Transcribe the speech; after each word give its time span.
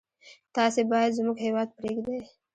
تاسي 0.55 0.81
باید 0.91 1.15
زموږ 1.17 1.37
هیواد 1.45 1.69
پرېږدی. 1.77 2.17